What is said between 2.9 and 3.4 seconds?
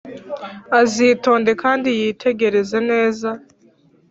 neza!»